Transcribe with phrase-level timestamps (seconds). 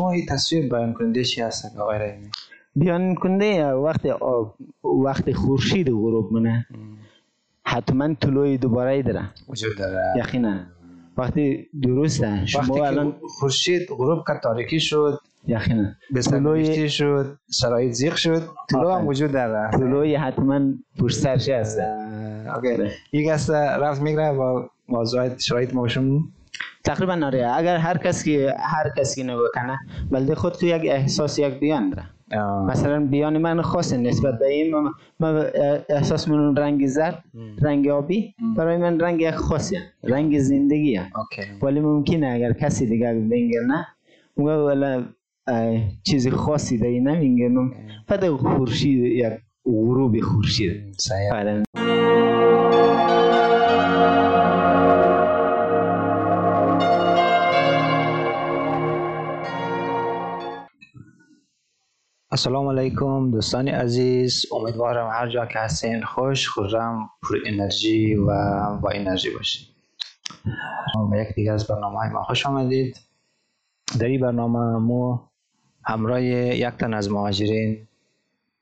[0.00, 2.30] شما این تصویر بیان کننده چی هست آقای رحیمی؟
[2.76, 4.00] بیان کنده وقت
[5.04, 6.66] وقت خورشید غروب منه
[7.64, 9.30] حتما طلوع دوباره داره.
[9.48, 10.14] وجود داره.
[10.16, 10.60] یقینا.
[11.18, 15.18] وقتی درسته شما وقتی الان خورشید غروب کرد تاریکی شد.
[15.46, 15.92] یقینا.
[16.10, 18.42] به سرنوشتی شد شرایط زیغ شد.
[18.70, 19.70] طلوع هم وجود داره.
[19.70, 20.60] طلوع حتما
[20.98, 22.90] پشت سرش هسته اه، اوکی.
[23.12, 26.20] یک است رفت میگره با موضوع شرایط ما شما
[26.84, 27.52] تقریبا آره.
[27.56, 29.78] اگر هر کس که هر کسی نگاه کنه
[30.10, 32.04] بلده خود تو یک احساس یک بیان داره.
[32.42, 32.66] آه.
[32.66, 34.90] مثلا بیان من خاصه نسبت به این من-
[35.20, 35.50] من
[35.88, 37.24] احساس من رنگ زرد
[37.62, 41.42] رنگ آبی برای من رنگ یک خاصی رنگ زندگی اوکی.
[41.62, 43.86] ولی ممکنه اگر کسی دیگر بینگر نه
[44.34, 45.04] اونگه ولی
[45.46, 47.72] اه، چیز خاصی دیگه نمینگرم
[48.08, 49.32] فقط خورشید یک
[49.64, 50.96] غروب خورشید.
[62.32, 64.46] السلام علیکم دوستان عزیز.
[64.52, 68.26] امیدوارم هر جا که هستین خوش خورم پر انرژی و
[68.82, 69.68] با انرژی باشید
[71.10, 73.00] به یک دیگه از برنامه های ما خوش آمدید.
[74.00, 75.30] در این برنامه ما
[75.84, 77.88] همراه یک تن از مهاجرین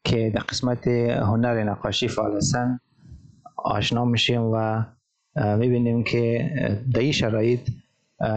[0.05, 2.41] که در قسمت هنر نقاشی فعال
[3.57, 4.83] آشنا میشیم و
[5.37, 6.51] می‌بینیم که
[6.93, 7.71] در این شرایط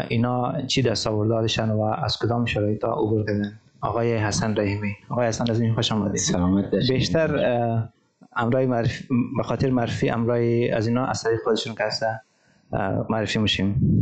[0.10, 3.60] اینا چی دست آوردارشن و از کدام شرایط ها عبور کردن.
[3.82, 4.96] آقای حسن رحیمی.
[5.10, 6.16] آقای حسن رحیمی خوش آمدید.
[6.16, 6.92] سلامت باشید.
[6.92, 7.30] بیشتر
[8.36, 11.76] امرای معرفی به خاطر معرفی امرای از اینا از طریق خودشون
[12.74, 14.02] اه، معرفی میشیم.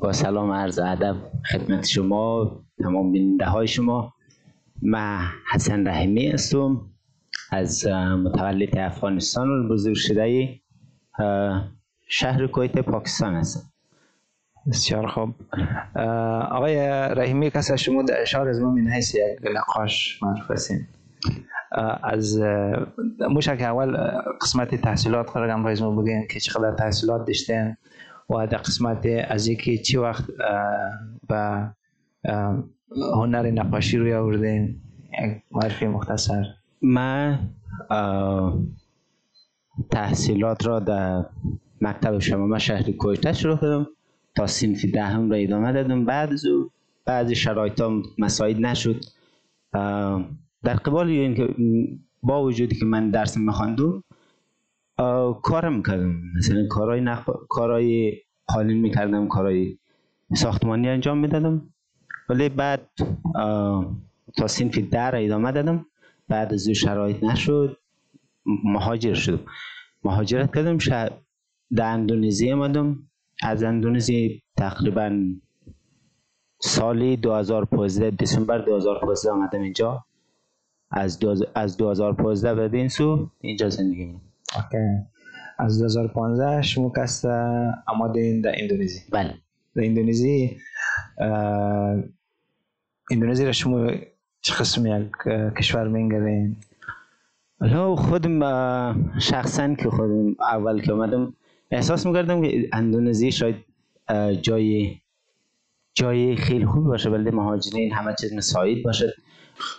[0.00, 1.16] با سلام عرض ادب
[1.50, 2.50] خدمت شما
[2.82, 4.12] تمام بیننده های شما.
[4.82, 5.18] من
[5.52, 6.80] حسن رحیمی هستم.
[7.50, 7.86] از
[8.24, 10.60] متولد افغانستان و بزرگ شده
[12.08, 13.72] شهر کویت پاکستان هستم.
[14.68, 15.34] بسیار خوب.
[16.50, 19.22] آقای رحیمی کسی از شما در اشار از ما من حیث یک
[19.54, 20.86] نقاش معروف هستین
[21.72, 22.38] اه، از
[23.44, 23.96] که اول
[24.42, 27.76] قسمت تحصیلات قرار هم از ما بگین که چقدر تحصیلات داشتین
[28.30, 30.24] و در قسمت از یکی چی وقت
[31.28, 31.70] به
[33.14, 34.80] هنر نقاشی روی آوردین؟
[35.22, 36.44] یک معرفی مختصر.
[36.82, 37.38] من
[39.90, 41.24] تحصیلات را در
[41.80, 43.86] مکتب شمامه شهر کویته شروع کردم.
[44.36, 46.44] تا صنف دهم را ادامه دادم بعد از
[47.04, 49.04] بعضی شرایط ها مساعد نشد.
[50.62, 51.54] در قبال اینکه
[52.22, 54.02] با وجودی که من درس میخواندم
[55.42, 57.30] کارم می‌کردم مثلا کارهای نخ...
[57.48, 58.12] کارهای
[58.46, 59.78] قالین می‌کردم کارهای
[60.34, 61.68] ساختمانی انجام می‌دادم.
[62.28, 62.88] ولی بعد
[64.36, 64.46] تا
[64.90, 65.86] ده را ادامه دادم.
[66.28, 67.76] بعد از شرایط نشد
[68.64, 69.40] مهاجر شدم.
[70.04, 71.10] مهاجرت کردم شهر
[71.76, 72.98] در اندونزی آمدم
[73.42, 75.24] از اندونزی تقریبا
[76.60, 80.04] سال 2015 دسامبر 2015 آمدم اینجا.
[80.90, 84.20] از دو از 2015 به این سو اینجا زندگی می‌کنم.
[84.56, 85.06] اوکی.
[85.58, 87.24] از 2015 شما کس
[87.86, 89.00] آمادین در اندونزی.
[89.12, 89.34] بله.
[89.76, 90.56] در اندونزی
[93.10, 93.90] اندونزی را شما
[94.40, 95.12] چه قسم یک
[95.58, 96.56] کشور میگرین
[97.60, 98.40] حالا خودم
[99.18, 101.34] شخصا که خودم اول که اومدم
[101.70, 103.56] احساس می‌کردم که اندونزی شاید
[104.42, 104.96] جای
[105.94, 109.14] جای خیلی خوبی باشه بلده مهاجرین همه چیز مساعد باشه.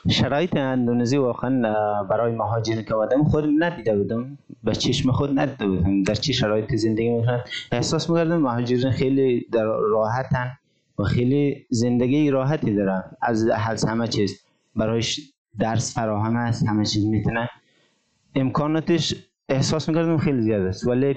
[0.10, 6.04] شرایط اندونزی واقعا برای مهاجرین که آمدم خودم ندیده بودم به چشم خود ندیده بودم
[6.04, 10.52] در چه شرایط زندگی می‌کنن احساس می‌کردم مهاجرین خیلی در راحتن
[11.00, 13.04] و خیلی زندگی راحتی دارن.
[13.22, 15.20] از از همه چیز برایش
[15.60, 17.50] درس فراهم است همه چیز می‌تونه.
[18.36, 19.16] امکاناتش
[19.50, 21.16] احساس می‌کردم خیلی زیاد است ولی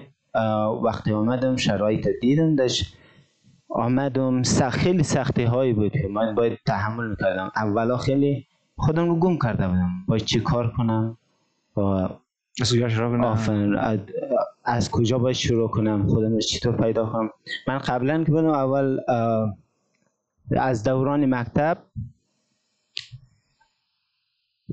[0.83, 2.97] وقتی آمدم شرایط دیدم داشت.
[3.69, 7.51] آمدم سخت خیلی سختی هایی بود که من باید تحمل می‌کردم.
[7.57, 8.47] اولا خیلی
[8.77, 9.91] خودم رو گم کرده بودم.
[10.09, 11.17] باید چی کار کنم؟
[12.61, 13.77] از کجا شروع کنم؟ آفرین.
[14.65, 17.31] از, کجا باید شروع کنم؟ خودم رو چطور پیدا کنم؟
[17.69, 18.99] من قبلا که بودم اول
[20.57, 21.79] از دوران مکتب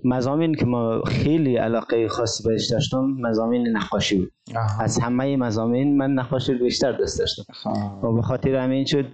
[0.04, 4.32] مزامین که ما خیلی علاقه خاصی بهش داشتم مزامین نقاشی بود.
[4.56, 4.84] آها.
[4.84, 7.44] از همه مزامین من نقاشی رو بیشتر دوست داشتم.
[7.66, 8.06] آه.
[8.06, 9.06] و به خاطر همین شد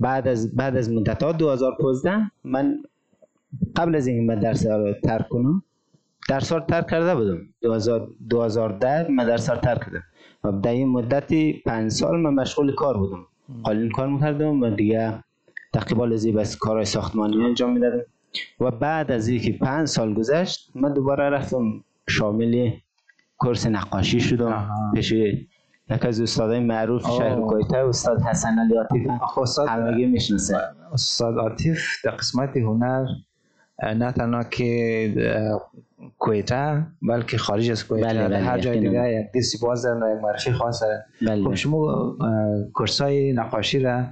[0.00, 2.82] بعد از بعد از مدت ها 2015 من
[3.76, 5.62] قبل از اینکه من درس رو ترک کنم
[6.28, 7.38] درس رو ترک کرده بودم.
[7.62, 10.02] 2000 2010 من درس رو ترک کردم.
[10.44, 13.26] و در این مدتی پنج سال من مشغول کار بودم.
[13.64, 15.24] قالین کار می‌کردم و دیگه
[15.72, 18.02] تقریبا از بس کارهای ساختمانی انجام می‌دادم.
[18.60, 22.70] و بعد از اینکه پنج سال گذشت من دوباره رفتم شامل
[23.38, 24.92] کورس نقاشی شدم آها.
[24.94, 27.48] پیش یک از استادای معروف شهر آه.
[27.48, 30.56] کویته استاد حسن علی عاطف استاد همگی می‌شناسه
[30.92, 33.06] استاد عاطف در قسمت هنر
[33.82, 35.72] نه تنها که
[36.18, 38.80] کویته بلکه خارج از کویته بله، بله، هر جای.
[38.80, 42.16] دیگه یک دیستی باز دارن و یک معرفی خاص دارن بله خب شما
[42.74, 44.04] کورس های نقاشی را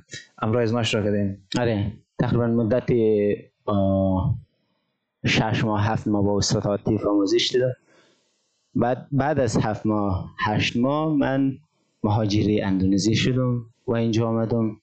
[0.62, 2.90] ازمایش را کردین آره تقریبا مدت
[5.26, 7.72] شش ماه هفت ماه با استاد عاطف آموزش دیدم
[8.74, 11.58] بعد بعد از هفت ماه هشت ماه من
[12.04, 14.80] مهاجری اندونزی شدم و اینجا آمدم.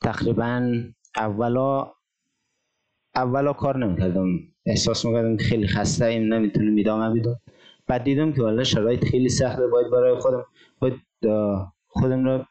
[0.00, 0.82] تقریبا
[1.16, 1.92] اولا
[3.14, 4.26] اولا کار نمی‌کردم.
[4.66, 7.40] احساس می‌کردم که خیلی خسته ایم نمی‌تونم ادامه بدم.
[7.86, 10.44] بعد دیدم که والا شرایط خیلی سخته باید برای خودم
[10.78, 11.00] باید
[11.88, 12.46] خودم را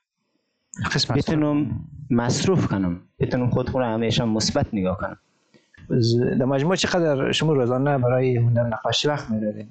[0.94, 1.18] قسمت.
[1.18, 3.02] بتونم مصروف کنم.
[3.20, 5.18] بتونم خود رو همیشه مثبت نگاه کنم.
[6.40, 9.68] در مجموع چقدر شما روزانه برای هنر نقاشی وقت می‌دادین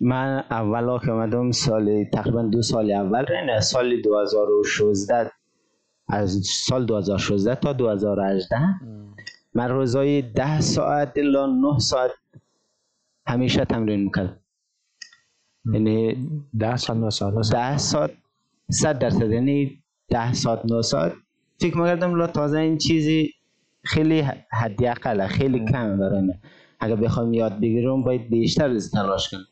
[0.00, 3.26] من اولا که آمدم سال تقریبا دو سال اول.
[3.46, 5.30] نه سال 2016
[6.08, 8.56] از سال 2016 تا 2018
[9.54, 12.10] من روزای 10 ساعت الا 9 ساعت
[13.26, 14.40] همیشه تمرین می‌کردم.
[15.72, 18.10] یعنی ده سال نه نه سال 10 ساعت
[18.70, 19.30] 100 درصد.
[19.30, 21.12] یعنی 10 ساعت 9 ساعت.
[21.60, 23.32] فکر می‌کردم لا تازه این چیزی
[23.82, 24.20] خیلی
[24.52, 26.34] حدی اقل خیلی کم برای من.
[26.80, 29.46] اگر بخوام یاد بگیرم باید بیشتر از تلاش کنم.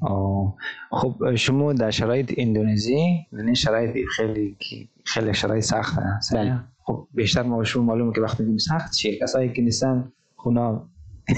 [0.00, 0.54] آه.
[0.90, 4.56] خب شما در شرایط اندونزی یعنی شرایط خیلی
[5.04, 6.60] خیلی شرایط سخت هست بله.
[6.84, 10.88] خب بیشتر ما شما معلومه که وقتی میگیم سخت چیه؟ کسایی که نیستن خونا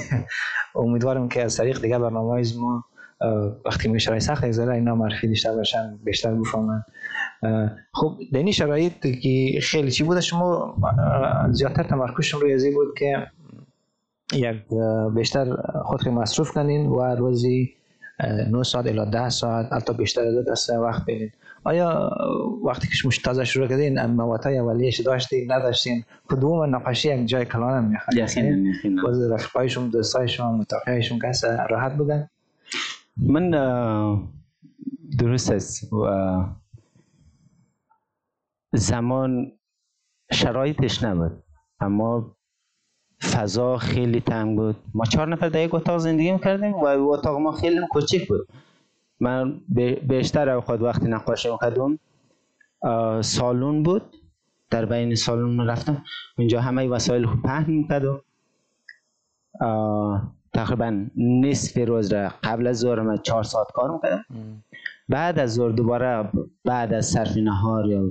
[0.75, 2.85] امیدوارم که از طریق دیگه برنامه ما
[3.65, 6.83] وقتی میگه شرایط سخت ذره اینا معرفی بیشتر باشن بیشتر بفهمن.
[7.93, 10.77] خب در این شرایط که خیلی چی بوده شما
[11.51, 13.27] زیادتر تمرکزشون روی ازی بود که
[14.33, 14.57] یک
[15.15, 17.75] بیشتر خود رو مصروف کنین و روزی
[18.21, 21.31] اه، 9 ساعت الی 10 ساعت حتی بیشتر از دو تا وقت بدین
[21.65, 22.11] آیا
[22.65, 27.85] وقتی که شما تازه شروع کردین مواد اولیش داشتین نداشتین؟ کدوم نقاشی یک جای کلان
[27.85, 29.03] می‌خواد یقینا یقینا.
[29.03, 32.29] باز رفقایشون دوستایشون متقیایشون کس راحت بودن؟
[33.17, 33.51] من
[35.19, 36.07] درست است و
[38.75, 39.53] زمان
[40.33, 41.43] شرایطش نبود.
[41.81, 42.37] اما
[43.33, 44.77] فضا خیلی تنگ بود.
[44.95, 48.49] ما چهار نفر در یک اتاق زندگی می‌کردیم و اتاق ما خیلی کوچک بود.
[49.21, 49.61] من
[50.09, 51.99] بیشتر اوقات وقتی نقاشی می‌کردم
[52.83, 54.03] اه، سالن بود.
[54.71, 56.05] در بین سالن رفتم.
[56.39, 58.21] اونجا همه وسایل رو پهن می‌کردم
[60.53, 64.25] تقریبا نصف روز را قبل از ظهر من چهار ساعت کار می‌کردم.
[65.09, 66.29] بعد از ظهر دوباره
[66.65, 68.11] بعد از صرف نهار یا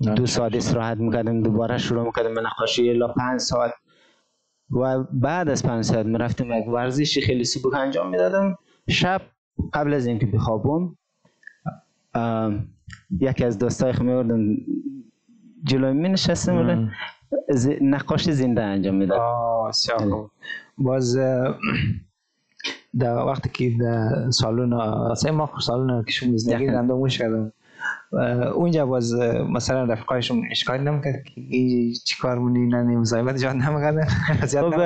[0.00, 3.72] دو ساعت استراحت می‌کردم دوباره شروع می‌کردم به نقاشی الا پنج ساعت.
[4.70, 8.58] و بعد از پنج ساعت می‌رفتم یک ورزشی خیلی سبک انجام می‌دادم.
[8.88, 9.22] شب
[9.74, 10.96] قبل از اینکه بخوابم
[13.20, 14.56] یکی از دوستای خود میوردم
[15.64, 16.90] جلوی می نشستم
[17.80, 20.30] نقاشی زنده انجام می‌دادم آه بسیار خوب.
[20.78, 21.16] باز
[22.98, 26.90] در وقتی که در سالن سه ماه سالن که شما زندگی کردم.
[26.90, 27.52] اه،
[28.54, 29.14] اونجا باز
[29.54, 34.80] مثلا رفقایشون اشکال نمی‌کرد که این چی کار مونی نه مزایمت جان نمی‌کردن خب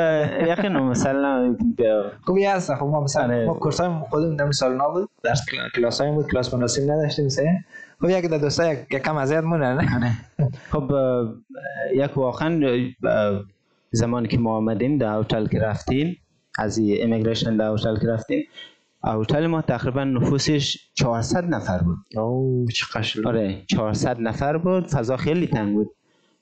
[0.48, 1.82] یقینا مثلا ب-
[2.26, 2.74] خب یه هست.
[2.74, 3.46] خب ما مثلا آره.
[3.46, 5.10] ما کورس های خودمون در سال بود.
[5.22, 6.26] درس کلا- کلاس های بود.
[6.30, 7.64] کلاس مناسب نداشتیم سه.
[8.00, 10.12] خب یک در دوستا یک کم اذیت مونه نه؟
[10.70, 11.34] خب اه،
[11.94, 12.60] یک واقعا
[13.92, 16.16] زمانی که ما آمدیم در هتل که رفتیم
[16.58, 18.44] از این امیگریشن در هتل که رفتیم
[19.04, 21.98] هتل ما تقریبا نفوسش 400 نفر بود.
[22.16, 23.26] اوه چه قشنگ.
[23.26, 24.86] آره 400 نفر بود.
[24.86, 25.90] فضا خیلی تنگ بود.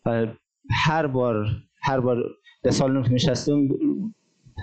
[0.06, 0.26] و
[0.70, 1.46] هر بار
[1.82, 2.22] هر بار
[2.62, 3.68] در سالن که نشستم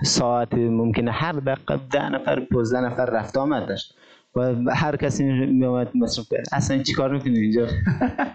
[0.04, 3.94] ساعت ممکنه هر دقیقه ده نفر 15 نفر رفت آمد داشت.
[4.36, 6.46] و هر کسی می اومد مصروف کرد.
[6.52, 7.66] اصلا چیکار می‌کنی اینجا؟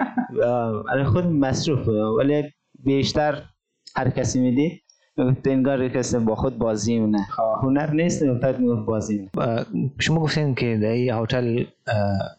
[0.88, 1.88] برای خود مصروف.
[1.88, 2.44] ولی
[2.84, 3.44] بیشتر
[3.96, 4.81] هر کسی میدی
[5.18, 7.27] می‌گفت انگار کسی با خود بازی نه
[7.62, 9.30] هنر نیست فقط می‌گفت بازی
[10.00, 11.63] شما گفتین که در این هتل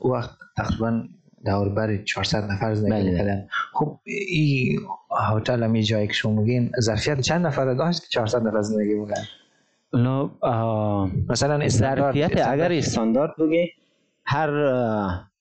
[0.05, 1.03] وقت تقریبا
[1.47, 3.11] دور بر 400 نفر زندگی بله.
[3.11, 3.47] می‌کردن.
[3.73, 3.99] خب
[4.29, 4.79] این
[5.31, 9.23] هتل هم جایی که شما میگین ظرفیت چند نفر داشت که 400 نفر زندگی می‌کردن؟
[9.95, 10.29] نو
[11.29, 13.35] مثلا استاندارد اگر استاندارد.
[13.39, 13.69] بگی
[14.25, 14.51] هر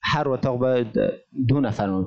[0.04, 0.88] هر اتاق باید
[1.48, 2.04] دو نفر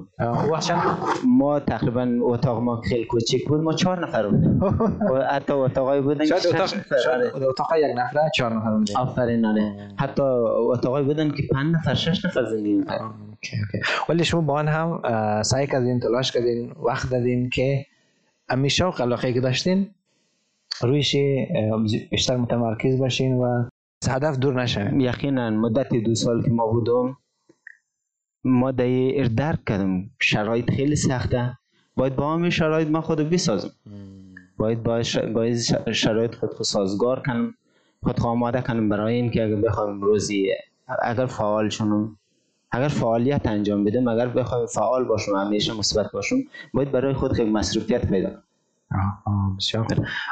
[1.26, 3.60] ما تقریبا اتاق ما خیلی کوچک بود.
[3.60, 4.60] ما چهار نفر بودیم.
[5.12, 9.88] و حتی اتاقای بودن شاید که اتاق اتاق یک نفره چهار نفر بوده آفرین آره.
[9.98, 13.04] حتی اتاقای بودن که پنج نفر شش نفر زندگی می‌کردن.
[13.04, 13.78] اوکی، OK.
[14.08, 15.02] ولی شما با آن هم
[15.42, 17.86] سعی کردین تلاش کردین وقت دادین که
[18.68, 19.90] شوق علاقه که داشتین
[20.80, 21.16] رویش
[22.10, 23.42] بیشتر متمرکز باشین و
[24.02, 25.00] از هدف دور نشوین.
[25.00, 27.16] یقینا مدت دو سال که ما بودم
[28.44, 30.10] ما دیر درک کردم.
[30.20, 31.58] شرایط خیلی سخته.
[31.96, 33.70] باید با همین شرایط ما خود بسازم
[34.56, 35.02] باید با
[35.92, 37.54] شرایط خود سازگار کنم.
[38.02, 40.52] خود آماده کنم برای اینکه اگر بخوام روزی
[41.02, 42.16] اگر فعال شنم
[42.70, 46.36] اگر فعالیت انجام بدم اگر بخوام فعال باشم همیشه مثبت باشم
[46.74, 49.86] باید برای خود خیلی مصروفیت پیدا کنم بسیار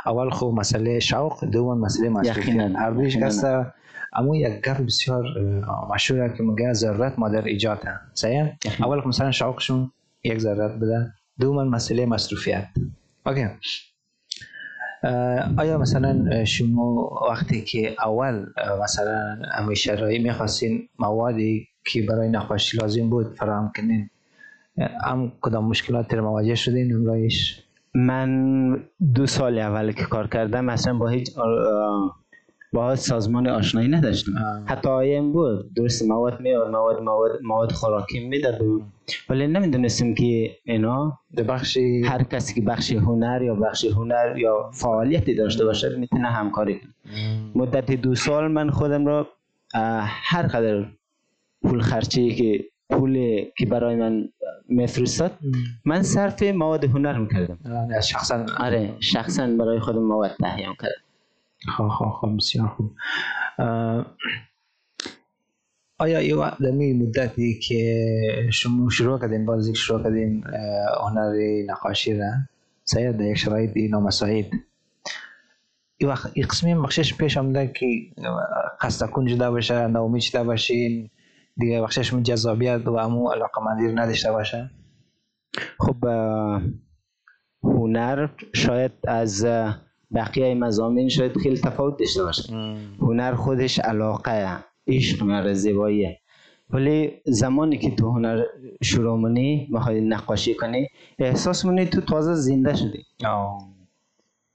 [0.06, 3.66] اول خوب مسئله شوق دوم مسئله مسئولیت هر کسا
[4.12, 5.24] اما یک گپ بسیار
[5.94, 7.78] مشهوره که میگه ضرورت مادر ایجاد
[8.14, 9.92] صحیح؟ اول مثلا شوقشون
[10.24, 11.12] یک ضرورت بده.
[11.40, 12.68] دوم مسئله مصروفیت.
[13.26, 13.46] اوکی.
[15.58, 18.46] آیا مثلا شما وقتی که اول
[18.82, 24.10] مثلا همیشه رایی می‌خواستین موادی که برای نقاشی لازم بود فراهم کنین
[25.04, 27.62] هم کدام مشکلات رو مواجه شدین امرایش
[27.94, 28.72] من
[29.14, 31.30] دو سال اول که کار کردم اصلا با هیچ
[32.72, 34.32] با سازمان آشنایی نداشتم.
[34.66, 35.74] حتی آیم بود.
[35.74, 38.60] درست مواد میاد مواد مواد مواد خوراکی می‌داد.
[39.30, 45.34] ولی نمی‌دونستم که اینا بخشی هر کسی که بخش هنر یا بخش هنر یا فعالیتی
[45.34, 46.90] داشته باشه می‌تونه همکاری کنه.
[47.54, 49.26] مدت دو سال من خودم را
[50.04, 50.86] هر قدر
[51.62, 54.28] پول خرچی که پول که برای من
[54.68, 55.30] میفرستاد
[55.84, 57.58] من صرف مواد هنر می‌کردم.
[58.00, 61.11] شخصا آره شخصا برای خودم مواد تهیه کردم
[61.68, 62.92] خواه بسیار خوب.
[65.98, 68.16] آیا ای وقت دمی مدتی که
[68.52, 70.44] شما شروع کردین بازی شروع کردین
[71.00, 71.32] هنر
[71.66, 72.30] نقاشی را؟
[72.84, 74.46] سید در یک شرایط نامساعد.
[75.96, 77.86] ای وقت ای قسمی بخشش پیش آمده که
[78.80, 81.10] خسته جدا باشه ناامید شده باشین
[81.56, 84.70] دیگه بخشش جذابیت و امو علاقه مندی نداشته باشه؟
[85.78, 86.04] خب
[87.64, 89.46] هنر شاید از
[90.14, 92.52] بقیه مزامین شاید خیلی تفاوت داشته باشه.
[93.00, 96.18] هنر خودش علاقه عشق میاره زیباییه.
[96.70, 98.42] ولی زمانی که تو هنر
[98.82, 100.88] شروع منی می‌خوای نقاشی کنی
[101.18, 103.04] احساس منی تو تازه زنده شدی.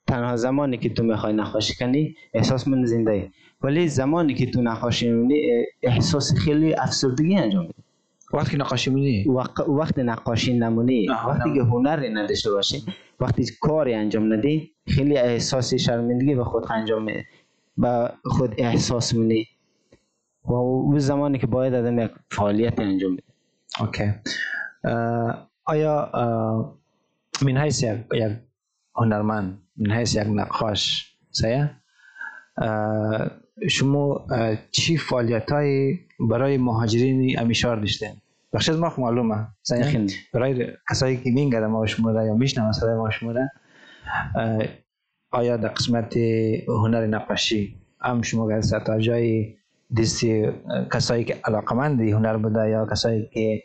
[0.08, 3.12] تنها زمانی که تو می‌خوای نقاشی کنی احساس من زنده.
[3.12, 3.30] ای
[3.62, 7.84] ولی زمانی که تو نقاشی منی احساس خیلی افسردگی انجام میدی
[8.34, 9.26] وقتی نقاشی منی
[9.68, 12.84] وقت نقاشی نمونی وقتی که هنری نداشته باشی
[13.20, 17.26] وقتی کاری انجام ندی خیلی احساس شرمندگی به خود انجام میده
[17.78, 19.48] به خود احساس منی
[20.46, 23.24] و اون زمانی که باید آدم یک فعالیت انجام بده.
[23.80, 24.14] اوکی.
[25.66, 26.12] آیا
[27.42, 27.98] من حیث یک,
[28.96, 31.72] هنرمند من حیث یک نقاش سیه
[33.70, 34.28] شما
[34.72, 38.12] چی فعالیت های برای مهاجرین امیشار داشتین
[38.54, 39.48] بخش از ما معلومه.
[40.34, 43.10] برای کسایی که مین ما شما یا میشنم ما
[45.32, 46.18] آیا در قسمت
[46.68, 49.56] هنر نقاشی هم شما گرسه تا جای
[49.98, 50.52] دستی
[50.94, 53.64] کسایی که علاقمند هنر بوده یا کسایی که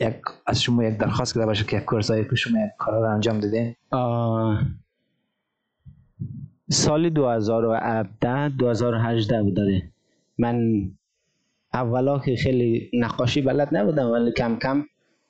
[0.00, 3.14] یک از شما یک درخواست کرده باشه که یک کورسایی که شما یک کار رو
[3.14, 3.74] انجام دادین
[6.70, 9.91] سال 2017 2018 بوده
[10.42, 10.56] من
[11.74, 14.84] اولا که خیلی نقاشی بلد نبودم ولی کم کم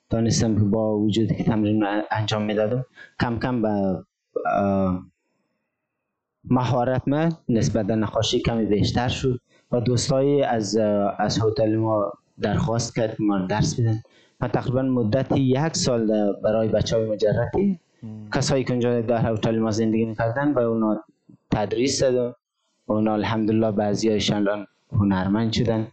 [0.09, 2.85] دانستم که با وجود که تمرین انجام می‌دادم
[3.21, 4.03] کم کم به
[6.49, 9.39] مهارت من نسبت به نقاشی کمی بیشتر شد
[9.71, 10.77] و دوستایی از
[11.17, 14.01] از هتل ما درخواست کرد که ما درس بدن.
[14.41, 17.79] من تقریبا مدت یک سال برای بچه های مجرتی
[18.33, 21.03] کسایی که اونجا در هتل ما زندگی می‌کردن و اونا
[21.51, 22.35] تدریس دادم
[22.85, 25.87] اونا الحمدلله بعضی هایشان هنرمند شدن.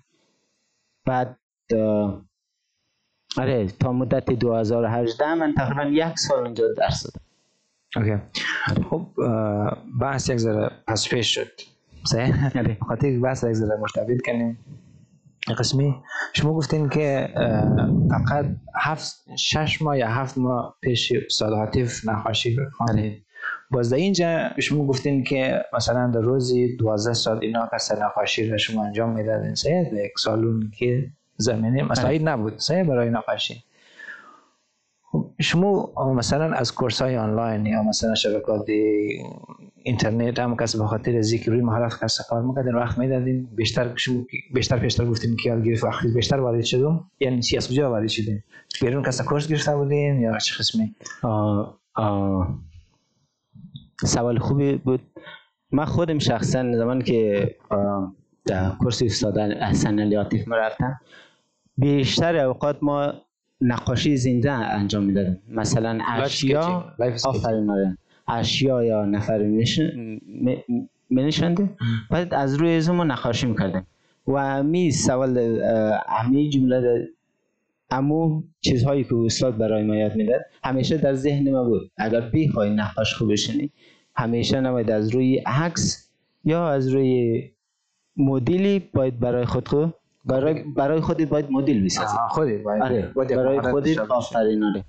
[1.06, 1.36] بعد
[3.36, 7.26] آره تا مدت 2018 من تقریبا یک سال اونجا درس دادم.
[7.96, 8.22] اوکی.
[8.90, 9.06] خب
[10.00, 11.50] بحث یک ذره پس پیش شد.
[12.04, 12.78] صحیح؟ آره.
[12.88, 14.58] خاطر بحث یک ذره مرتبط کنیم.
[15.58, 15.94] قسمی.
[16.32, 17.28] شما گفتین که
[18.10, 22.56] فقط هفت شش ماه یا هفت ماه پیش استاد حاطف نقاشی
[23.70, 28.58] باز در اینجا شما گفتین که مثلا در روزی دوازده سال اینا کس نقاشی را
[28.58, 29.54] شما انجام می‌دادین.
[29.54, 32.22] صحیح یک سالون که زمینه مساعد آره.
[32.22, 32.58] نبود.
[32.58, 33.64] صحیح برای نقاشی.
[35.40, 38.66] شما مثلا از کورس های آنلاین یا مثلا شبکات
[39.82, 43.96] اینترنت هم کس به خاطر از که روی مهارت کس کار می‌کردین وقت می‌دادین؟ بیشتر
[43.96, 44.24] شما
[44.54, 48.08] بیشتر پیشتر گفتین که یاد گرفت وقتی بیشتر وارد شدم یعنی چی؟ از کجا وارد
[48.08, 48.42] شدین؟
[48.80, 50.94] بیرون کس کورس گرفته بودین یا چه قسمی؟
[54.06, 55.00] سوال خوبی بود.
[55.72, 57.50] من خودم شخصا زمان که
[58.46, 61.00] در کورس استاد احسن علی عاطف رفتم
[61.76, 63.12] بیشتر اوقات ما
[63.60, 65.38] نقاشی زنده انجام می‌دادم.
[65.48, 66.84] مثلا اشیا
[67.24, 67.98] آفرین آره.
[68.28, 69.64] اشیا یا نفر می
[72.10, 73.86] بعد از روی ما نقاشی می‌کردیم.
[74.26, 75.38] و همی سوال
[76.08, 77.08] همی جمله
[77.90, 81.90] امو چیزهایی که استاد برای ما یاد می‌داد همیشه در ذهن ما بود.
[81.96, 83.70] اگر بخوای نقاش خوب بشنی
[84.16, 86.10] همیشه نباید از روی عکس
[86.44, 87.42] یا از روی
[88.16, 89.94] مدلی باید برای خود خود
[90.24, 92.16] برای برای خودت باید مدل بسازی.
[92.28, 93.12] خودت باید آره.
[93.16, 93.98] برای خودت.
[93.98, 94.84] آفرین آره.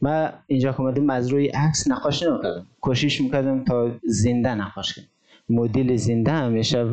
[0.00, 2.66] من اینجا که اومدم از روی عکس نقاشی نمی‌کردم.
[2.80, 5.04] کوشش می‌کردم تا زنده نقاش کنم.
[5.48, 6.84] مدل زنده همیشه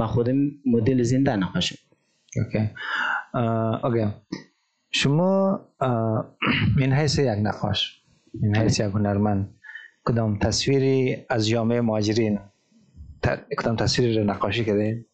[0.00, 1.76] من خودم مدل زنده نقاش.
[2.36, 2.70] اوکی.
[3.84, 4.12] اوکی.
[5.00, 5.60] شما
[6.76, 8.02] من حیث یک نقاش
[8.42, 9.54] من حیث یک هنرمند
[10.04, 12.38] کدام تصویری از جامعه مهاجرین
[13.58, 15.04] کدام تصویری رو نقاشی کردین؟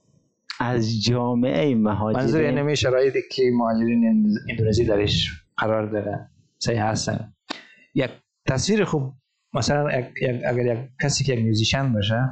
[0.60, 7.32] از جامعه منظور مهاجرین اینمی شرایطی که مهاجرین اند- اندونزی درش قرار داره صحیح هستن.
[7.94, 8.10] یک
[8.48, 9.12] تصویر خوب
[9.54, 9.88] مثلا
[10.46, 12.28] اگر یک کسی که یک musician باشه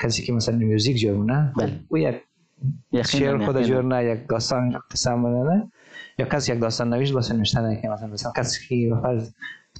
[0.00, 1.80] کسی که مثلا music جورونه بله.
[1.88, 2.14] او یک
[3.04, 3.62] شعر خود.
[3.62, 5.70] جور نه یک داستان قصه بدنه
[6.18, 9.30] یا کسی یک داستان نویش باشه نوشتن که مثلا مثلا کسی که به فرض.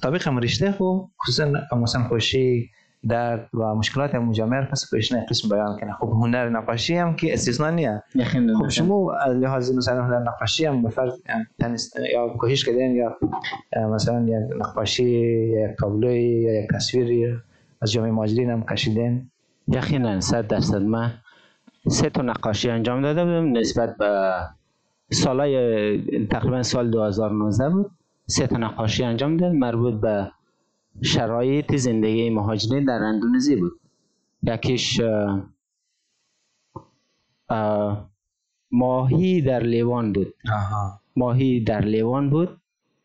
[0.03, 2.69] طبیق هم رشته خو خصوصا مثلا خوشی
[3.09, 5.93] درد و مشکلات هم مجامعه رو کسی کوشش نه قسم بیان کنه.
[5.93, 8.03] خب هنر نقاشی هم که استثنا نیه.
[8.59, 11.13] خب شما از لحاظ مثلا هنر نقاشی هم به فرض
[12.13, 13.17] یا کوشش کردین یا
[13.93, 17.25] مثلا یک نقاشی یا یک تابلوی یا یک تصویری
[17.81, 19.31] از جامعه مهاجرین هم کشیدین.
[19.67, 20.81] یقینا صد درصد.
[20.81, 21.11] من
[21.89, 24.33] سه تا نقاشی انجام داده بودم نسبت به
[25.11, 27.91] سالای تقریبا سال 2019 بود.
[28.25, 30.31] سه تا نقاشی انجام دادم مربوط به
[31.01, 33.79] شرایط زندگی مهاجرین در اندونزی بود.
[34.43, 35.43] یکیش اه،
[37.49, 38.09] اه،
[38.71, 40.33] ماهی در لیوان بود.
[40.53, 40.99] آها.
[41.15, 42.57] ماهی در لیوان بود.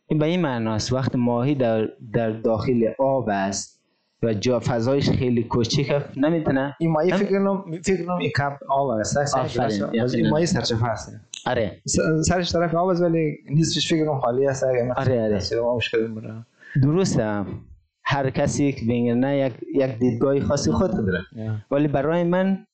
[0.07, 3.84] این به این معناست وقت ماهی در, در داخل آب است
[4.25, 6.77] و جا فضایش خیلی کوچیک نمی‌تونه.
[6.81, 10.31] این مایه فکر کنم فکر کنم این کپ آب است از این.
[10.31, 11.17] مایه سرچپه هست
[11.47, 11.83] آره.
[12.29, 15.41] سرش طرف آب است ولی نصفش فکر کنم خالی است اگه آره، آره.
[15.77, 16.35] مشکل می‌بره.
[16.83, 17.45] درسته.
[18.05, 21.25] هر کسی که نه یک, یک دیدگاه خاصی خود داره.
[21.71, 22.67] ولی برای من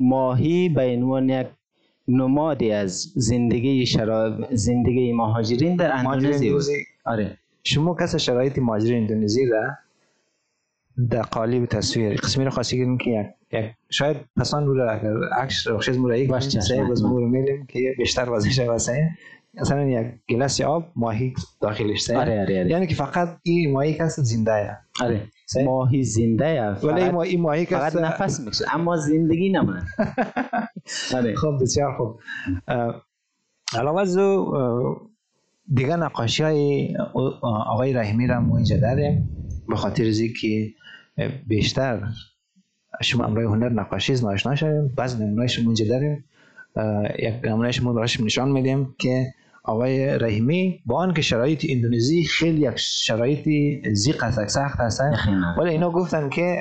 [0.00, 1.46] ماهی به عنوان یک
[2.08, 4.38] نمادی از زندگی شرا...
[4.52, 6.60] زندگی مهاجرین در مهاجرین اندونزی بود.
[6.60, 7.38] اندونزی آره.
[7.64, 9.70] شما کس شرایط مهاجرین اندونزی را
[11.10, 12.14] در قالب تصویر.
[12.16, 16.26] قسمی رو خاصی کنیم که یک یک شاید پسان رو اگر عکس رو خشز مرایی
[16.26, 17.04] باش کنیم چشم، سه باز.
[17.04, 19.10] مورو میلیم که بیشتر وزنش واسه
[19.54, 23.94] مثلا یک گلاس آب ماهی داخلش سه آره آره آره, یعنی که فقط این ماهی
[23.94, 25.28] کس زنده آره.
[25.64, 28.64] ماهی زنده ولی این فقط, ماهی- ماهی فقط کس نفس می‌کشه.
[28.74, 29.82] اما زندگی نمونه.
[31.16, 31.34] آره.
[31.34, 32.20] خب بسیار خوب.
[33.78, 34.18] علاوه از
[35.74, 36.96] دیگه نقاشی های
[37.42, 39.28] آقای رحیمی را ما اینجا داریم
[39.68, 40.83] به خاطر از که اه،
[41.46, 42.02] بیشتر.
[43.02, 46.24] شما امرای هنر نقاشی از ناشنا شدیم بعض نمونهایش ما اینجا داریم.
[47.18, 49.26] یک نمونهش ما برایش نشان میدیم که
[49.64, 53.48] آقای رحیمی با آنکه شرایط اندونزی خیلی یک شرایط
[53.92, 55.54] زیق است سخت هستن یقینا.
[55.58, 56.60] ولی اینا گفتن که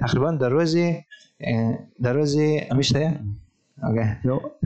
[0.00, 0.76] تقریبا در روز
[2.02, 2.36] در روز
[2.76, 3.20] میشته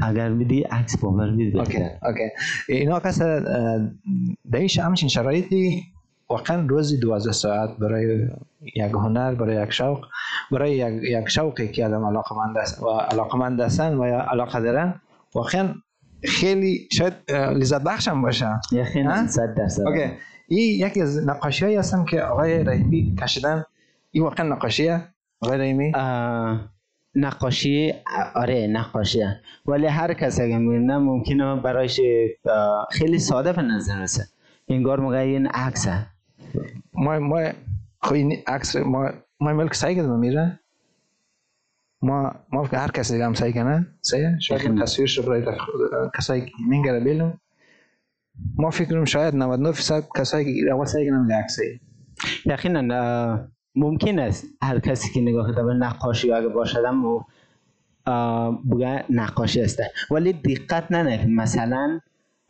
[0.03, 2.29] اگر بدی عکس باور بدی اوکی اوکی.
[2.69, 5.83] اینا کس در این همچین شرایطی
[6.31, 8.29] واقعا روزی دوازده ساعت برای
[8.77, 10.07] یک هنر برای یک شوق
[10.51, 15.01] برای یک, یک شوقی که آدم علاقمند است و علاقمند هستن و یا علاقه دارن
[15.35, 15.75] واقعا
[16.25, 19.83] خیلی شاید لذت بخش هم باشه یقینا ها؟ صد درصد.
[19.87, 20.11] اوکی.
[20.49, 23.65] این یکی از نقاشی هایی هستن که آقای رحیمی کشیدن.
[24.11, 25.09] این واقعا نقاشیه؟
[25.41, 25.93] آقای رحیمی؟
[27.15, 27.95] نقاشی
[28.35, 29.25] آره نقاشی
[29.67, 32.01] ولی هر کس اگه می‌بینه ممکنه برایش
[32.91, 34.25] خیلی ساده به نظر رسه.
[34.69, 36.07] انگار موقع این عکسه.
[36.95, 37.51] ما ما
[38.03, 40.61] خو این عکس ما ما ملک سعی کردم میره
[42.03, 44.41] ما ما هر کسی هم سعی کنه سعی.
[44.41, 44.85] شاید این یقینا.
[44.85, 45.47] تصویر شو برای
[46.19, 47.41] کسایی که میگره بیلم
[48.57, 51.81] ما فکر کنم شاید 99 درصد کسایی که اول سعی کنن عکسی
[52.47, 57.27] یقینا ممکن است هر کسی که نگاه کرده به نقاشی اگه باشد اما
[58.07, 59.81] اه، بگه نقاشی است.
[60.11, 61.27] ولی دقت ننه.
[61.27, 62.01] مثلا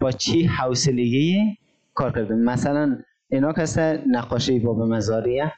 [0.00, 1.58] با چی حوصلگی
[1.94, 2.98] کار کرده مثلا
[3.30, 5.52] اینا کس نقاشی باب مزاریه.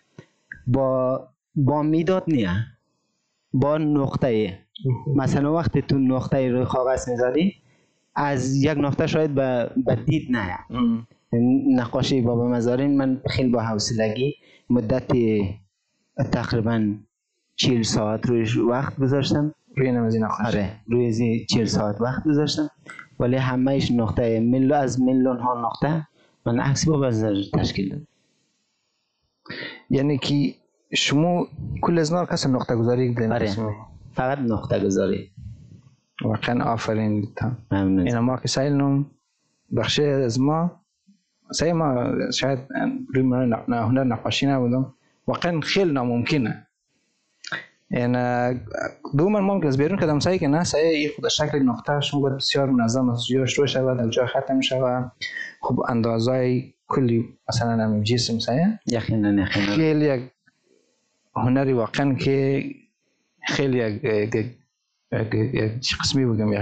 [0.67, 2.51] با با می‌داد نیه.
[3.53, 4.59] با نقطه
[5.17, 7.55] مثلا وقتی تو نقطه روی کاغذ می‌زدی
[8.15, 9.71] از یک نقطه شاید به,
[10.07, 10.59] دید نه
[11.77, 14.35] نقاشی بابا مزارین من خیلی با حوصلگی
[14.71, 15.13] مدت
[16.33, 16.95] تقریبا
[17.57, 19.55] چیل ساعت روی وقت گذاشتم.
[19.77, 22.71] روی نمازی نقاش آره روی چیل ساعت وقت گذاشتم.
[23.21, 26.07] ولی همهش نقطه ملو از میلیون ها نقطه
[26.47, 27.11] من عکس بابا
[27.55, 28.07] تشکیل
[29.91, 30.55] یعنی که
[30.95, 31.47] شما
[31.83, 33.55] کل از نار کس نقطه گذاری کردین آره.
[34.15, 35.31] فقط نقطه گذاری.
[36.23, 37.29] واقعا آفرین.
[37.71, 38.07] ممنون.
[38.07, 39.07] این ما که سعی نم
[39.77, 40.81] بخشی از ما.
[41.53, 42.59] سعی ما شاید
[43.15, 44.95] روی من هنر نقاشی نبودم.
[45.27, 46.67] واقعا خیلی ناممکنه.
[47.91, 48.13] این
[49.19, 52.37] دو من ممکن از بیرون کدام سعی که نه سعی خود شکل نقطه شما باید
[52.37, 55.13] بسیار منظم است یا شروع شود در جا ختم شود.
[55.61, 58.65] خب اندازای کلی مثلا نمی جسم سعی.
[58.87, 59.47] یقینا یقینا.
[59.47, 60.23] خیلی یک
[61.37, 62.65] هنری واقعا که
[63.49, 64.03] خیلی یک
[65.81, 66.53] چی قسمی بگم؟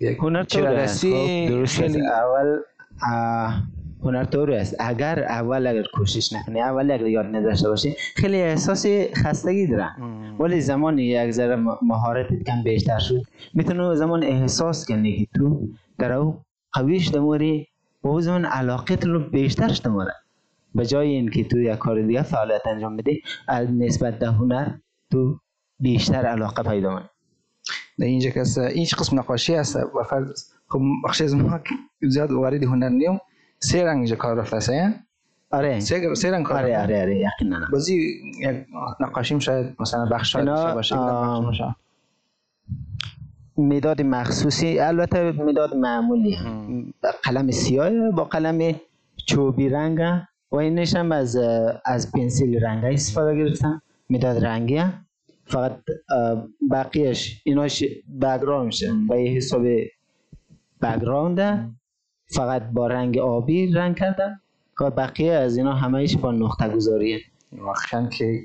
[0.00, 2.56] یک هنر چیره‌رسی خب، درست اول
[3.02, 3.62] آه،
[4.06, 4.76] هنر طور است.
[4.78, 9.88] اگر اول اگر کوشش نکنی اول اگر یاد نداشته باشی خیلی احساس خستگی داره.
[10.40, 13.22] ولی زمان یک ذره م- مهارتت کم بیشتر شد.
[13.54, 16.42] می‌تونی زمان احساس کنی که تو در او
[16.72, 17.66] قویش دموری
[18.02, 20.12] و او زمان علاقت رو بیشتر شماره
[20.74, 24.68] به جای اینکه تو یک کار دیگه فعالیت انجام بدی از نسبت به هنر
[25.12, 25.38] تو
[25.80, 27.08] بیشتر علاقه پیدا کنی
[27.98, 31.60] در اینجا است این قسم نقاشی است؟ و فرض خب بخش از ما
[32.02, 33.20] زیاد وارد هنر نیم.
[33.72, 34.94] اینجا کار رفته است اه؟
[35.50, 35.80] آره.
[35.80, 36.78] سه سه رنگ کار آره.
[36.78, 37.66] آره آره یقینا.
[37.72, 37.96] بازی
[38.40, 38.66] یک
[39.00, 41.76] نقاشیم شاید مثلا بخش شاید اینا، باشه آه،.
[43.56, 46.38] مداد مخصوصی البته مداد معمولی.
[47.22, 48.74] قلم سیاه با قلم
[49.26, 50.00] چوبی رنگ.
[50.50, 51.36] و اینش هم از
[51.84, 54.82] از پنسیل رنگ استفاده گرفتم مداد رنگی.
[55.46, 55.72] فقط
[56.10, 57.84] اه، بقیهش ایناش
[58.22, 59.62] بگراند میشه به یه حساب
[60.82, 61.70] بگراند
[62.26, 64.40] فقط با رنگ آبی رنگ کردم
[64.80, 67.20] و بقیه از اینا همهش با نقطه گذاریه
[67.52, 68.40] واقعا که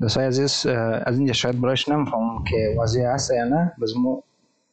[0.00, 0.66] دوستای عزیز
[1.06, 3.72] از اینجا شاید برایش نمی‌فهمم که واضح است یا نه.
[3.78, 4.22] باز ما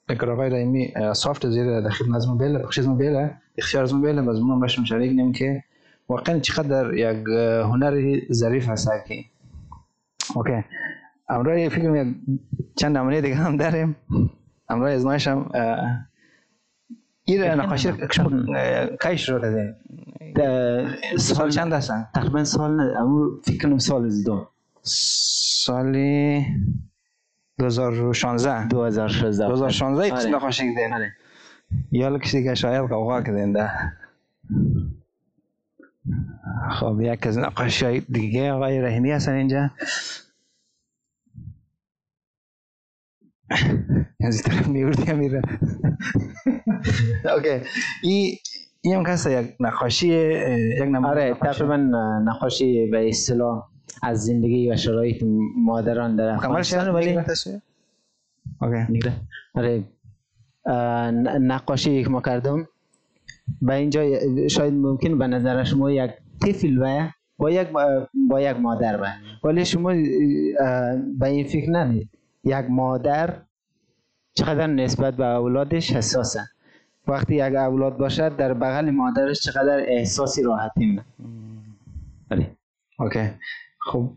[0.08, 4.02] اگر آقای رحیمی اه، سافت زیر در خدمت از موبیل بخش از موبیل اختیار از
[4.02, 5.64] باز ما باش مشارک نیم که
[6.10, 7.28] واقعا چقدر یک
[7.64, 9.26] هنر ظریف هست که
[10.36, 10.64] اوکی.
[11.30, 12.14] امروز فکر
[12.76, 13.96] چند نمونه دیگه هم داریم.
[14.70, 15.52] امروز از نایش هم
[17.26, 18.30] این نقاشی شما
[19.02, 19.76] کی شروع کردین
[21.18, 24.48] سال چند هستن تقریبا سال اما فکر کنم سال دوم
[24.84, 26.46] سالی
[27.60, 30.14] 2016 2016 2016 آره.
[30.14, 30.30] آره.
[30.30, 31.12] نقاشی کردین.
[31.92, 33.72] یا کسی که شاید قوقا کردین ده
[36.80, 39.72] خب یک از نقاشی های دیگه آقای رحیمی هستن اینجا
[44.24, 45.42] از طرف میوردی هم میره
[47.36, 47.68] اوکی
[48.04, 48.36] این
[48.82, 51.34] این هم کسا یک نقاشی یک آره نقاشی.
[51.34, 51.78] تقریبا
[52.26, 53.68] نقاشی به اصطلاح
[54.04, 55.24] از زندگی و شرایط
[55.58, 57.20] مادران در افغانستان یک ولی؟
[58.62, 59.12] اوکی
[59.56, 59.84] آره
[61.42, 62.68] نقاشی که ما کردم
[63.62, 64.04] به اینجا
[64.48, 67.68] شاید ممکن به نظر شما یک طفل و با یک
[68.30, 69.08] با یک مادر به
[69.44, 69.94] ولی شما
[71.20, 72.10] به این فکر نمید
[72.44, 73.42] یک مادر
[74.34, 76.50] چقدر نسبت به اولادش حساسه.
[77.08, 81.04] وقتی یک اولاد باشد در بغل مادرش چقدر احساسی راحتی میده.
[82.30, 82.52] بله.
[83.00, 83.30] اوکی.
[83.80, 84.10] خب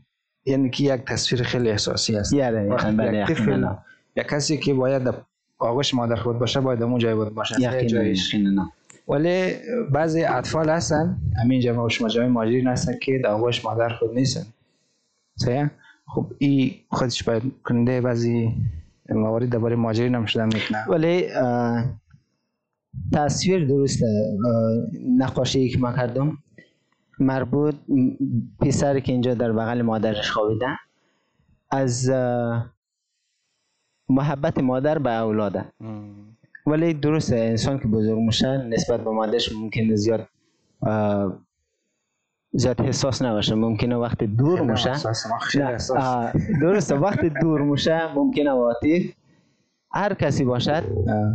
[0.44, 2.34] یعنی که یک تصویر خیلی احساسی است.
[2.34, 3.78] بله یک طفل یقینا
[4.16, 5.14] یا کسی که باید در
[5.58, 7.60] آغوش مادر خود باشه باید در اون جای بود باشه.
[7.60, 8.70] یقینا
[9.08, 9.54] ولی
[9.92, 14.46] بعضی اطفال هستن همین جمع شما جمع ماجرین هستن که در آغوش مادر خود نیستن.
[15.36, 15.70] صحیح؟
[16.06, 18.54] خب این خودش باید کننده بعضی
[19.10, 20.48] موارد درباره ماجرین هم شدن
[20.88, 21.28] ولی
[23.12, 24.06] تصویر درسته.
[24.06, 26.38] اه، نقاشی که ما کردم
[27.18, 27.74] مربوط
[28.60, 30.66] پسری که اینجا در بغل مادرش خوابیده.
[31.70, 32.10] از
[34.08, 35.64] محبت مادر به اولاده.
[36.66, 40.28] ولی درسته انسان که بزرگ میشه نسبت به مادرش ممکنه زیاد
[42.56, 43.54] زیاد حساس نباشه.
[43.54, 44.60] ممکنه وقت دور
[45.96, 46.96] آه، درسته.
[46.96, 49.02] وقت دور میشه ممکنه عواطف.
[49.92, 50.82] هر کسی باشد.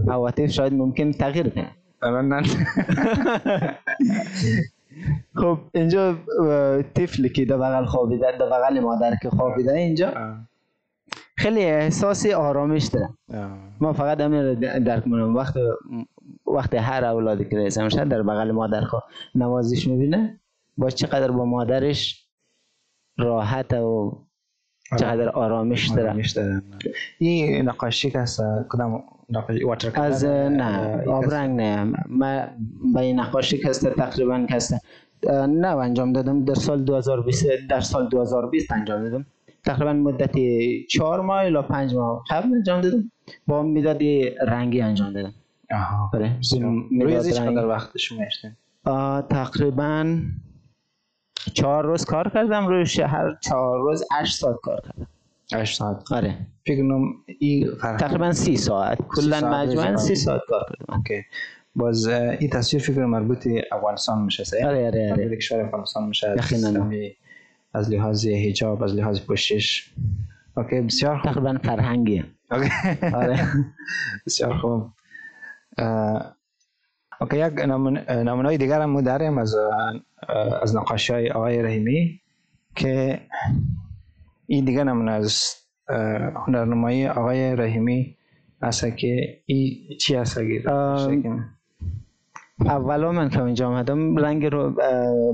[0.10, 1.68] عواطف شاید ممکن تغییر کنه.
[5.36, 6.16] خب اینجا
[6.94, 10.14] طفلی که در بغل خوابیده در بغل مادر که خوابیده اینجا.
[11.38, 13.10] خیلی احساس آرامش داره.
[13.82, 15.36] ما فقط همین درک می‌کنم.
[15.36, 15.54] وقت
[16.48, 19.04] وقت هر اولادی که رئیس در بغل مادر خود
[19.36, 20.41] نوازش می‌بینه.
[20.82, 22.28] با چقدر با مادرش
[23.18, 24.18] راحت و
[25.00, 26.10] چقدر آرامش داره.
[26.10, 26.62] آرامش داره
[27.20, 31.94] این نقاشی که هست کدام؟ نقاشی واتر از نه آبرنگ نه.
[32.10, 32.58] من
[32.94, 34.74] به این نقاشی که هست تقریبا که هست
[35.48, 39.26] نه انجام دادم در سال 2020 در سال 2020 انجام دادم.
[39.66, 40.36] تقریبا مدت
[40.90, 43.12] چهار ماه الی پنج ماه قبل انجام دادم.
[43.48, 44.04] با مداد
[44.48, 45.34] رنگی انجام دادم.
[45.72, 46.12] آها.
[46.14, 46.40] آره.
[46.52, 47.56] روی مداد ازش رنگی.
[47.56, 48.52] قدر وقتش میشتین
[48.86, 50.22] آه، تقریبا
[51.54, 55.08] چهار روز کار کردم روی شهر چهار روز هشت ساعت کار کردم.
[55.54, 56.12] 8 ساعت.
[56.12, 56.38] آره.
[56.68, 58.98] فکر کنم این تقریبا سی ساعت.
[59.08, 60.98] کلا مجموعا روزی سی کار ساعت کار کردم.
[60.98, 61.24] اوکی.
[61.76, 65.12] باز این تصویر فکر مربوط افغانستان میشه صحیح آره آره.
[65.12, 66.36] آره کشور افغانستان میشه
[67.74, 69.90] از لحاظ حجاب از لحاظ پوشش
[70.58, 71.32] OK بسیار خوب.
[71.32, 72.24] تقریبا فرهنگی.
[72.52, 72.70] OK.
[73.16, 73.40] آره.
[74.26, 74.90] بسیار خوب.
[77.22, 79.56] OK یک نمونه های دیگر هم داریم از
[80.62, 82.22] از نقاشی های آقای رحیمی
[82.76, 83.22] که
[84.48, 85.56] این دیگر نمونه از
[86.48, 88.18] هنرنمایی آقای رحیمی
[88.62, 90.40] است که این چی است؟
[92.60, 94.76] اولا من که اینجا آمدم رنگ رو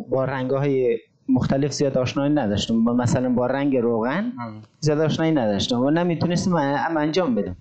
[0.09, 0.97] با رنگ های
[1.29, 4.31] مختلف زیاد آشنایی نداشتم مثلا با رنگ روغن
[4.79, 7.55] زیاد آشنایی نداشتم و نمی‌تونستم ام انجام بدم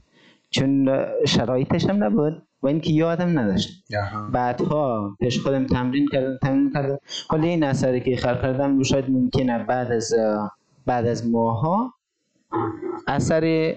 [0.51, 0.89] چون
[1.27, 3.85] شرایطش هم نبود و اینکه یادم نداشت.
[4.33, 6.99] بعدها پیش خودم تمرین کردم تمرین کردم.
[7.29, 10.15] حالا این اثری که خلق کردم شاید ممکنه بعد از
[10.87, 11.95] بعد از ماها
[13.07, 13.75] اثر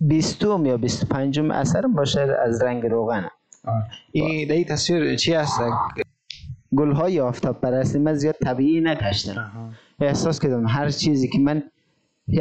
[0.00, 3.28] بیستم یا بیست پنجم اثرم باشه از رنگ روغن.
[4.12, 5.60] این این تصویر چی است
[6.76, 7.98] گل های آفتاب پرستی.
[7.98, 9.72] من زیاد طبیعی نکشتم.
[10.00, 11.62] احساس کردم هر چیزی که من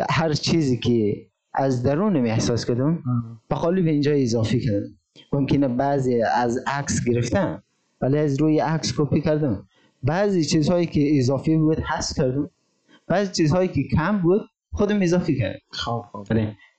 [0.10, 3.04] هر چیزی که از درونم احساس کردم
[3.50, 4.98] به قالب اینجا اضافی کردم.
[5.34, 7.64] ممکنه بعضی از عکس گرفتم
[8.02, 9.68] ولی از روی عکس کپی کردم.
[10.04, 12.50] بعضی چیزهایی که اضافی بود حذف کردم.
[13.08, 14.42] بعضی چیزهایی که کم بود
[14.74, 15.60] خودم اضافی کردم.
[15.72, 16.28] خب خب.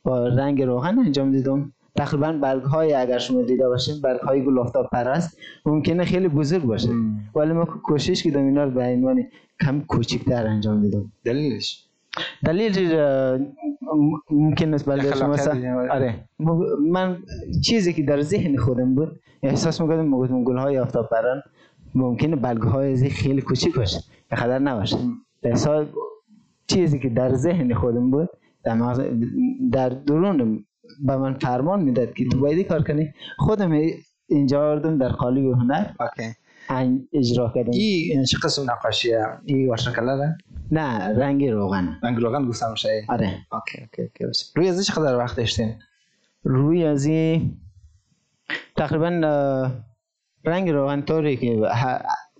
[0.02, 1.72] با رنگ روغن انجام دیدم.
[1.96, 5.38] تقریبا برگ های اگر شما دیده باشین برگ های گل آفتاب پرست.
[5.66, 6.88] ممکنه خیلی بزرگ باشه.
[7.34, 9.22] ولی ما کوشش کردم اینا رو به عنوان
[9.60, 11.12] کم کوچکتر انجام دیدم.
[11.24, 11.85] دلیلش؟
[12.44, 12.92] دلیل
[14.30, 15.36] ممکن است بلده شما.
[15.36, 15.74] دیگه.
[15.74, 16.14] آره.
[16.90, 17.18] من
[17.64, 21.42] چیزی که در ذهن خودم بود احساس می‌کردم می‌گفتم گل های آفتاب پران
[21.94, 24.00] ممکنه بلگ های خیلی کوچیک باشه.
[24.32, 24.96] خطر نباشه.
[25.42, 25.86] احساس
[26.66, 28.28] چیزی که در ذهن خودم بود
[28.64, 28.78] در.
[29.72, 30.64] در درونم
[31.06, 33.12] به من فرمان می‌داد که تو باید کار کنی.
[33.38, 33.80] خودم
[34.28, 35.86] اینجا آوردم در قالب هنر.
[37.12, 37.70] اجرا کردم.
[37.72, 40.36] این چه قسم نقاشیه؟ این watercolor ه
[40.70, 43.38] نه رنگ روغن رنگ روغن گفتم میشه آره.
[43.52, 44.52] OK OK OK بس.
[44.56, 45.74] روی از چقدر وقت داشتین.
[46.44, 47.56] روی از این
[48.76, 49.08] تقریبا
[50.44, 51.62] رنگ روغن طوری که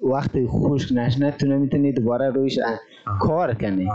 [0.03, 2.59] وقتی خشک نشنه تو نمی‌تونی دوباره رویش
[3.21, 3.89] کار کنی.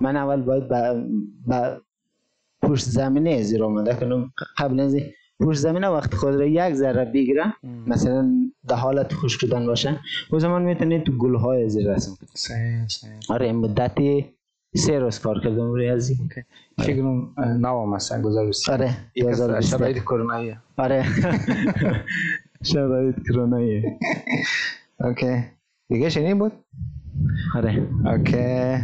[0.00, 1.04] من اول باید با,
[1.46, 1.80] با
[2.62, 4.32] پشت زمینه از رو آماده کنم.
[4.58, 4.96] قبل از
[5.40, 7.52] این پشت زمینه وقت خود را یک ذره بگیرم
[7.86, 8.30] مثلا
[8.68, 12.86] در حالت خشک شدن باشه او زمان می‌تونی تو گل های این رسم کنی صحیح
[12.88, 13.12] صحیح.
[13.28, 14.26] آره این مدتی
[14.76, 16.18] سه روز کار کردم روی از این.
[16.22, 16.40] OK.
[16.78, 19.78] فکر کنم اه، نو هم است 2023 آره یک از 2020.
[19.78, 21.04] شرایط کروناییه آره.
[22.72, 23.98] شرایط کروناییه
[25.00, 25.44] اوکی.
[25.88, 26.52] دیگه شنید بود؟
[27.54, 27.88] آره.
[28.04, 28.78] OK.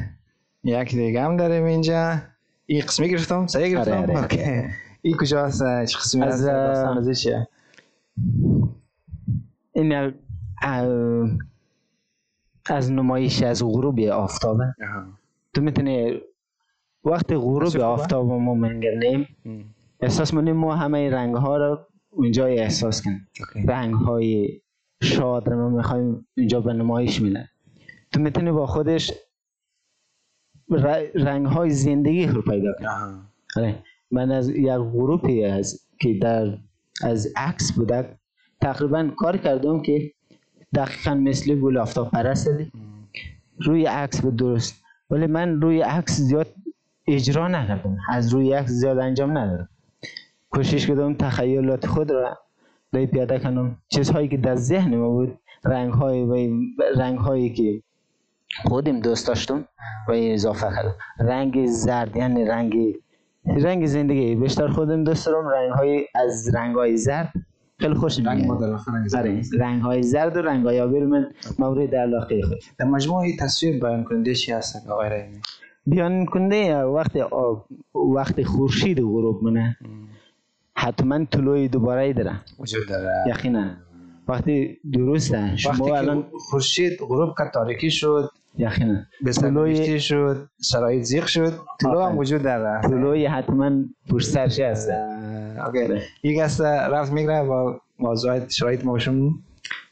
[0.64, 2.16] یک دیگه هم داریم اینجا.
[2.66, 4.18] این قسمی گرفتم؟ صحیح گرفتم؟ آره، آره.
[4.22, 4.44] OK.
[5.04, 7.26] این کجا هست چه قسمی از، از
[9.72, 10.12] این
[12.66, 14.74] از نمایش از غروب آفتابه.
[15.54, 16.20] تو می‌تونی
[17.04, 19.28] وقت غروب؟ آفتاب ما منگرنیم.
[20.00, 21.78] احساس منیم ما همه رنگ ها رو
[22.10, 23.66] اونجا احساس کنیم اوکی.
[23.66, 24.60] رنگ های
[25.02, 27.48] شاد رو ما می‌خوایم اینجا به نمایش میدن
[28.12, 29.12] تو می‌تونی با خودش
[31.14, 33.20] رنگ های زندگی رو پیدا کنی آها.
[33.56, 33.82] آره.
[34.14, 36.58] من از یک غروپی از که در
[37.02, 38.18] از عکس بوده
[38.60, 40.12] تقریبا کار کردم که
[40.74, 42.50] دقیقا مثل گل آفتاب پرست.
[43.58, 44.82] روی عکس به درست.
[45.10, 46.46] ولی من روی عکس زیاد
[47.08, 47.96] اجرا نکردم.
[48.08, 49.68] از روی عکس زیاد انجام ندادم.
[50.50, 52.38] کوشش کردم تخیلات خود را
[52.92, 53.78] به پیاده کنم.
[53.88, 56.60] چیزهایی که در ذهن ما بود رنگ های و
[56.96, 57.82] رنگ هایی که
[58.64, 59.64] خودم دوست داشتم
[60.08, 60.94] و اضافه کردم.
[61.20, 62.94] رنگ زرد یعنی رنگ
[63.46, 65.48] رنگ زندگی بیشتر خودم دوست دارم.
[65.48, 67.32] رنگ های از رنگ های زرد.
[67.78, 68.50] خیلی خوش رنگ
[69.14, 69.42] آره.
[69.58, 71.26] رنگ های زرد و رنگ های آبی من
[71.58, 75.40] مورد علاقه خود در مجموع این تصویر بیان کننده چی هست آقای رحیمی؟
[75.86, 79.76] بیان کنده وقت آب وقت خورشید غروب منه.
[80.76, 82.40] حتما طلوع دوباره داره.
[82.58, 83.24] وجود داره.
[83.26, 83.70] یقینا.
[84.28, 88.30] وقتی درسته شما الان خورشید غروب کرد تاریکی شد.
[88.58, 89.00] یقینا.
[89.24, 92.18] به شد شرایط زیغ شد طلوع هم.
[92.18, 92.80] وجود داره.
[92.82, 93.70] طلوع حتما
[94.10, 94.90] پشت سرش هست؟
[96.22, 99.34] یک است رفت میگره با موضوعات شرایط موشون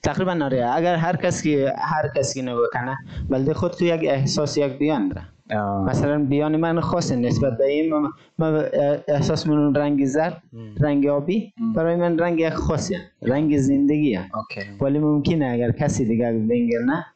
[0.02, 0.70] تقریبا آره.
[0.74, 2.96] اگر هر کس که هر کسی که نبکنه
[3.30, 5.26] بلده خود تو یک احساس یک بیان داره.
[5.86, 7.94] مثلا بیان من خاصه نسبت به این
[8.38, 8.64] من,
[9.08, 10.42] احساس من رنگ زرد
[10.80, 14.60] رنگ آبی برای من رنگ یک خاصی رنگ زندگی اوکی.
[14.80, 17.06] ولی ممکنه اگر کسی دیگر بینگر نه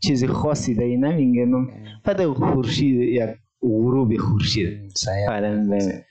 [0.00, 1.66] چیزی خاصی دیگه نمیگم
[2.04, 3.30] فقط خورشید یک
[3.62, 4.92] غروب خورشید.
[5.26, 6.04] فعلا به-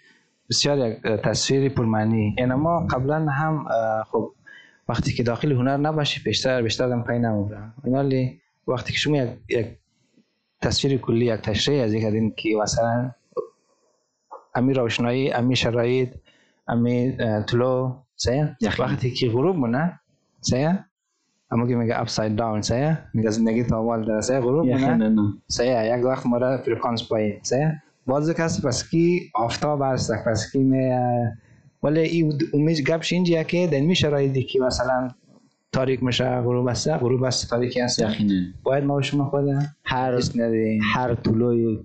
[0.49, 2.35] بسیار یک تصویر پرمعنی.
[2.37, 3.65] این ما قبلا هم
[4.11, 4.31] خب
[4.89, 9.29] وقتی که داخل هنر نباشی بیشتر بیشتر هم پای نموبرم ولی وقتی که شما یک,
[9.49, 9.67] یک
[10.61, 13.11] تصویر کلی یک تشریح از یک کردین که مثلا
[14.55, 16.09] امی روشنایی امی شرایط
[16.67, 18.03] امی طلوع
[18.61, 18.85] یقینا.
[18.85, 19.99] وقتی که غروب مونه
[20.41, 20.73] صحیح
[21.51, 26.25] اپساید داون صحیح میگه زندگی تا اول در صحیح غروب مونه یقینا صحیح یک وقت
[26.25, 27.67] مورا فرکانس پایین صحیح
[28.05, 30.91] باز کسی پس کی آفتاب است پس کی می
[31.83, 35.07] ولی ای امید گپش اینجا که در می شرایطی که مثلا
[35.71, 38.03] تاریک میشه غروب است غروب است تاریکی است
[38.63, 39.45] باید ما شما خود
[39.83, 40.19] هر
[40.93, 41.79] هر طلوعی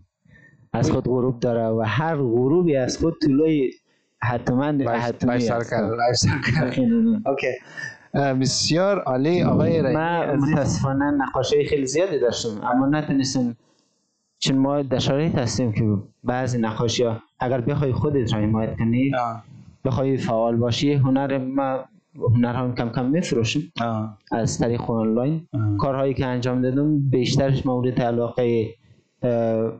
[0.72, 3.70] از خود غروب داره و هر غروبی از خود طلوعی
[4.22, 6.28] حتما حتمی است.
[7.26, 7.46] اوکی
[8.14, 10.36] بسیار عالی آقای رحیمی من.
[10.36, 13.56] متاسفانه نقاشی خیلی زیادی داشتم اما نتونستم
[14.38, 19.12] چون ما در شرایط هستیم که بعضی نقاشی ها اگر بخوای خودت را حمایت کنی
[19.84, 21.84] بخوای فعال باشی هنر ما
[22.34, 23.60] هنر هم کم کم میفروشم
[24.32, 25.46] از طریق آنلاین.
[25.78, 28.74] کارهایی که انجام دادم بیشترش مورد علاقه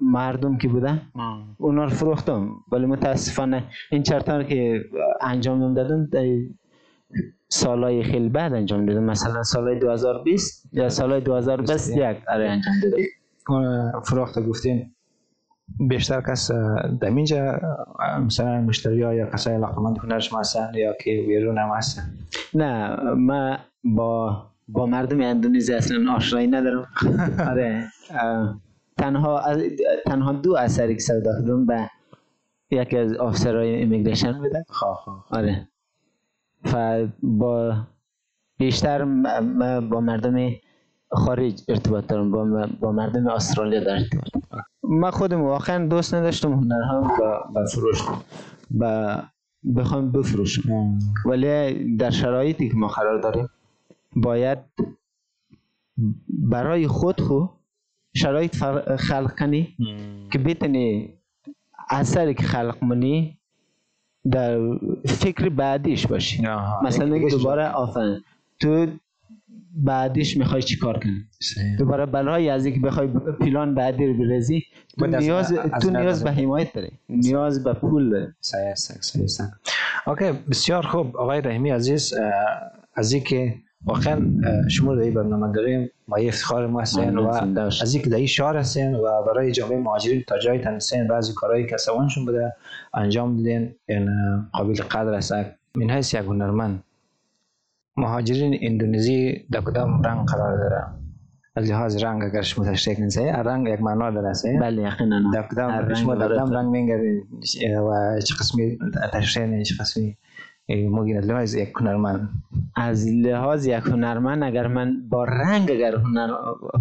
[0.01, 1.44] مردم که بوده آه.
[1.59, 4.85] اونا رو فروختم ولی متاسفانه این چرتا رو که
[5.20, 6.09] انجام دادم
[7.55, 12.51] سالهای خیلی بعد انجام دادم مثلا سال 2020 یا سال 2021 آره.
[12.51, 14.95] انجام دادم فروخته گفتین
[15.88, 16.51] بیشتر کس
[17.01, 17.61] در اینجا
[18.27, 22.03] مثلا مشتری ها یا کسای علاقمند هنر شما هستن یا که بیرون هم هستن؟
[22.55, 26.87] نه من با با مردم اندونزی اصلا آشنایی ندارم.
[27.51, 27.85] آره.
[28.99, 29.43] تنها
[30.07, 31.90] تنها دو اثری که سودا کردم به
[32.71, 34.64] یکی از افسرهای ایمیگریشن بوده.
[34.69, 35.69] خواه خواه آره.
[36.72, 37.77] و با
[38.59, 39.05] بیشتر
[39.81, 40.50] با مردم
[41.11, 44.29] خارج ارتباط دارم با, با مردم استرالیا در ارتباط.
[44.50, 44.64] دارم.
[44.83, 48.03] من خودم واقعا دوست نداشتم هنرهام با, با فروش.
[48.70, 49.22] با
[49.77, 50.98] بخوام بفروشم.
[51.27, 53.48] ولی در شرایطی که ما قرار داریم
[54.16, 54.59] باید
[56.29, 57.46] برای خود خو
[58.16, 59.77] شرایط فر- خلق کنی
[60.33, 61.14] که بتونی
[61.90, 63.38] اثری که خلق منی
[64.33, 64.59] در
[65.07, 66.47] فکر بعدیش باشی.
[66.47, 66.81] آها.
[66.87, 68.21] مثلا دوباره آفرین.
[68.61, 68.87] تو
[69.77, 71.25] بعدیش می‌خوای چی کار کنی.
[71.79, 73.07] دوباره برای از اینکه بخوای
[73.41, 74.63] پلان بعدی رو برزی
[74.99, 76.91] تو نیاز از تو نیاز به حمایت داری.
[77.09, 78.27] نیاز به پول داری.
[78.41, 79.49] صحیح صحیح.
[80.07, 81.17] اوکی بسیار خوب.
[81.17, 82.15] آقای رحیمی عزیز
[82.95, 83.55] از اینکه
[83.87, 84.20] واقعا
[84.68, 87.29] شما در این برنامه داریم ما یه افتخار ما هستین و.
[87.83, 91.66] از اینکه در این شهر هستین و برای جامعه مهاجرین تا جای تنسین بعضی کارهایی
[91.66, 92.53] که سوانشون بوده
[92.94, 93.75] انجام دادین.
[93.87, 95.33] این اه، قابل قدر است.
[95.77, 96.85] من حیث یک هنرمند
[97.97, 100.85] مهاجرین اندونزی در کدام رنگ قرار داره؟
[101.57, 105.31] از لحاظ رنگ اگر شما تشریح کنید رنگ یک معنا داره صحیح؟ بله یقینا.
[105.35, 106.29] در کدام رنگ شما در.
[106.29, 107.23] کدام رنگ میگردید
[107.64, 108.79] و چه قسمی
[109.12, 110.16] تشریح چه قسمی؟
[110.68, 112.29] ممکن است لحاظ یک هنرمند.
[112.77, 116.31] از لحاظ یک هنرمند اگر من با رنگ اگر هنر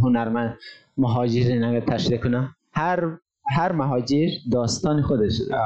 [0.04, 0.58] هنرمند
[0.98, 3.04] مهاجرین اگر تشریح کنم هر
[3.56, 5.62] هر مهاجر داستان خودش داره.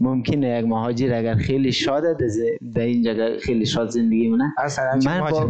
[0.00, 2.40] ممکنه یک مهاجر اگر خیلی شاده در ز-
[2.74, 4.52] در این جگه خیلی شاد زندگی مونه
[5.04, 5.40] من با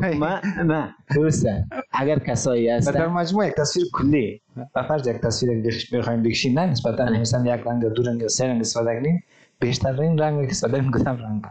[0.64, 1.64] من درسته.
[1.92, 4.40] اگر کسایی و در مجموع یک تصویر کلی.
[4.76, 8.46] و فرض یک تصویر بخ- بخوایم بکشیم نه نسبتا مثلا یک رنگ دو رنگ سه
[8.46, 9.22] رنگ استفاده کنیم
[9.60, 11.42] بیشتر این رنگ که استفاده کدام رنگ.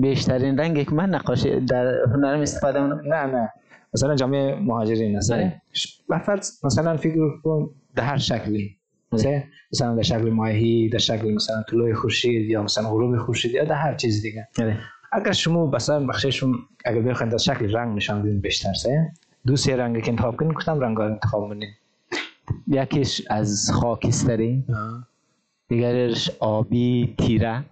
[0.00, 3.52] بیشترین رنگی که من نقاشی در هنرم استفاده کنم نه نه.
[3.94, 5.20] مثلا جامعه مهاجرین.
[6.08, 8.76] و فرض مثلا فکر کن در هر شکلی.
[9.12, 9.20] بله.
[9.20, 13.64] سه مثلا در شکل ماهی در شکل مثلا طلوع خورشید یا مثلا غروب خورشید یا
[13.64, 14.48] در هر چیز دیگه.
[14.58, 14.78] آره.
[15.12, 19.12] اگر شما مثلا بخششون اگر بخواید در شکل رنگ نشان بدین بیشتر سه.
[19.46, 21.68] دو سه رنگ که انتخاب کنین کدام رنگ انتخاب کنین؟
[22.68, 24.64] یکیش از خاکستری.
[25.68, 27.64] دیگرش آبی تیره.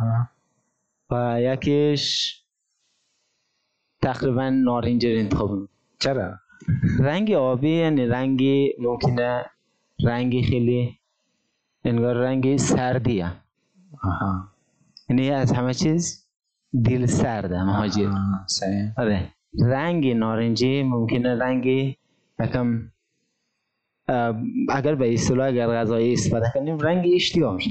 [1.11, 2.35] و یکیش
[4.03, 5.68] تقریبا نارنجی رو انتخاب.
[5.99, 6.35] چرا؟
[7.01, 9.44] رنگ آبی یعنی رنگی ممکنه
[10.05, 10.99] رنگی خیلی
[11.85, 13.33] انگار رنگ سردیه.
[14.03, 14.49] آها.
[15.11, 16.29] یعنی از همه چیز
[16.85, 18.11] دل سرده مهاجر.
[18.97, 19.28] آره.
[19.61, 21.97] رنگ نارنجی ممکنه رنگی
[22.41, 22.91] یکم
[24.68, 27.70] اگر به اصطلاح اگر غذایی استفاده کنیم رنگ اشتیاق میشه.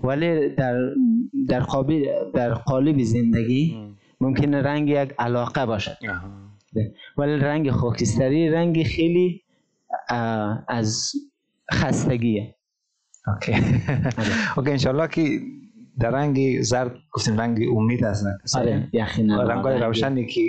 [0.00, 0.94] ولی در
[1.48, 2.04] در قابل
[2.34, 3.76] در قالب زندگی
[4.20, 5.96] ممکنه رنگ یک علاقه باشد.
[7.18, 9.42] ولی رنگ خاکستری رنگ خیلی
[10.68, 11.12] از
[11.72, 12.54] خستگیه.
[13.26, 13.52] OK.
[14.56, 15.40] OK انشالله که
[16.00, 19.42] در رنگ زرد گفتیم رنگ امید است آره یقینا.
[19.42, 20.40] رنگ های روشنی که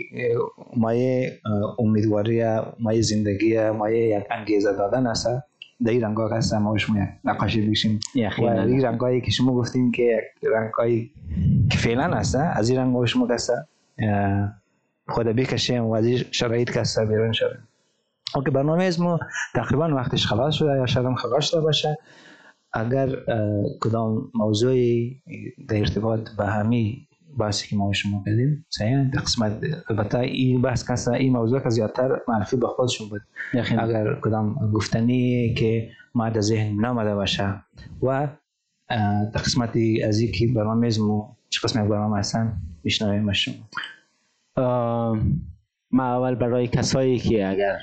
[0.78, 1.39] مایه
[1.80, 2.43] امیدواری
[2.80, 5.28] مایه زندگی مایه یک انگیزه دادن است
[5.86, 9.54] در این رنگ ها هست ما شما نقاشی بکشیم و این رنگ هایی که شما
[9.54, 10.22] گفتیم که
[10.54, 11.12] رنگ هایی
[11.72, 13.28] که فعلا هست از این رنگ ها شما
[15.08, 17.60] خود بکشیم و از این شرایط که هست بیرون شده
[18.36, 19.20] اوکی برنامه از ما
[19.56, 21.98] تقریبا وقتش خلاص شده یا شاید خلاص شده باشه.
[22.74, 23.10] اگر
[23.82, 25.22] کدام موضوعی
[25.70, 27.08] در ارتباط به همی
[27.38, 29.52] بحثی که ما شما کردیم صحیح؟ در قسمت
[29.90, 33.22] البته این بحث کسا این موضوع که زیادتر معرفی به خودشون بود.
[33.54, 37.64] اگر کدام گفتنی که ما در ذهن نامده باشه
[38.04, 38.28] و
[38.90, 39.70] در قسمت
[40.08, 43.56] از این که برنامه از ما چه قسمت برنامه هستن میشنویم شما.
[45.92, 47.78] ما اول برای کسایی که اگر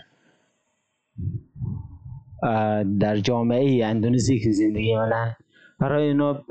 [3.00, 5.36] در جامعه اندونزی که زندگی کنن
[5.78, 6.44] برای اینا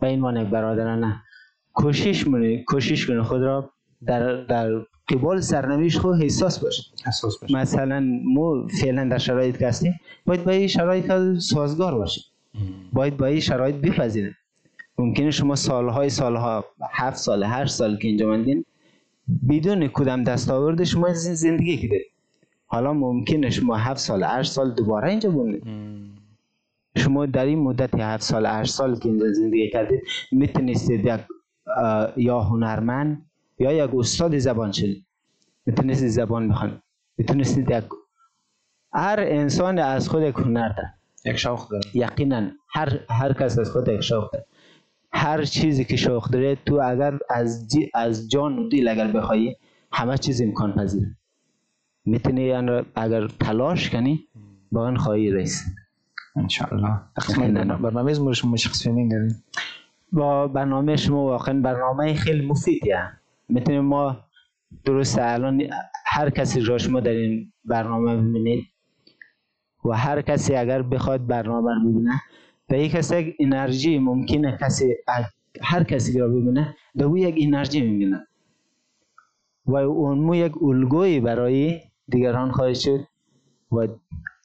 [0.00, 1.22] به این مانه برادرانه
[1.72, 3.70] کوشش کنه کوشش کنه خود را
[4.06, 4.70] در در
[5.08, 10.44] قبال سرنوشت خود حساس باشه حساس باشه مثلا ما فعلا در شرایط که هستیم باید
[10.44, 12.24] با این شرایط سازگار باشیم
[12.92, 14.36] باید با این شرایط بپذیریم
[14.98, 18.64] ممکنه شما سالهای سالها هفت سال هشت سال که اینجا مندین
[19.48, 22.02] بدون کدام دستاورد شما زندگی کردید
[22.66, 25.62] حالا ممکنه شما هفت سال هشت سال دوباره اینجا بمونید
[26.96, 31.20] شما در این مدت هفت سال هشت سال که اینجا زندگی کردید می‌تونستید یک
[32.16, 35.06] یا هنرمند یا یک استاد زبان شدید
[35.66, 36.82] می‌تونستید زبان بخوانید
[37.18, 37.84] می‌تونستید یک
[38.92, 40.94] هر انسان از خود یک هنر داره.
[41.24, 41.84] یک شوق داره.
[41.94, 44.46] یقینا هر هر کس از خود یک شوق داره.
[45.12, 49.56] هر چیزی که شوق داره تو اگر از از جان و دل اگر بخوای
[49.92, 51.16] همه چیز امکان پذیره.
[52.04, 52.52] می‌تونی
[52.94, 54.28] اگر تلاش کنی
[54.72, 55.85] با آن خواهی رسید.
[56.36, 57.00] انشاءالله.
[57.82, 59.08] برنامه از شما شخصی
[60.12, 63.10] با برنامه شما واقعا برنامه خیلی مفیدیه.
[63.48, 64.16] می‌تونیم ما
[64.84, 65.62] درست الان
[66.06, 68.64] هر کسی را شما در این برنامه ببینید
[69.84, 72.20] و هر کسی اگر بخواد برنامه رو ببینه
[72.68, 74.94] به یک کسی انرژی ممکنه کسی
[75.62, 78.26] هر کسی را ببینه به او یک انرژی می‌بینه.
[79.66, 83.00] و اون یک الگوی برای دیگران خواهد شد
[83.72, 83.86] و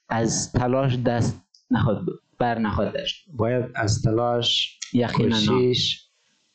[0.09, 2.05] از تلاش دست نخواد
[2.39, 3.25] بر نخواد داشت.
[3.33, 4.79] باید از تلاش
[5.15, 6.07] کوشش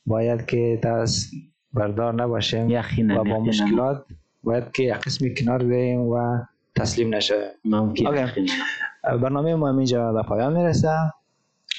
[0.07, 1.31] باید که دست
[1.73, 4.05] بردار نباشیم یقینا و با مشکلات
[4.43, 6.39] باید که یک قسمی کنار بیم و
[6.77, 7.51] تسلیم نشه.
[7.65, 8.27] ممکن
[9.05, 11.13] برنامه ما اینجا به پایان می‌رسه.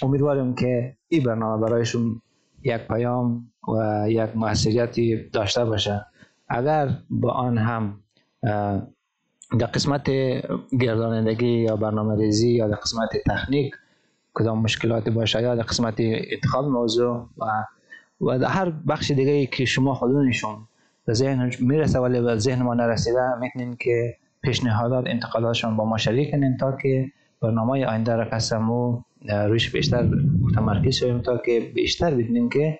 [0.01, 2.21] امیدواریم که این برنامه برایشون
[2.63, 6.05] یک پیام و یک موثریتی داشته باشه.
[6.49, 8.03] اگر با آن هم
[9.59, 10.09] در قسمت
[10.79, 13.75] گردانندگی یا برنامه ریزی یا در قسمت تکنیک
[14.33, 17.45] کدام مشکلات باشه یا در قسمت انتخاب موضوع و
[18.21, 20.67] و در هر بخش دیگه که شما خودونشون
[21.05, 26.31] به ذهن می‌رسه ولی به ذهن ما نرسیده می‌تونین که پیشنهادات انتقاداتشون با ما شریک
[26.31, 30.09] کنین تا که برنامه آینده را قسمو روش بیشتر
[30.41, 32.79] متمرکز شویم تا که بیشتر بدونیم که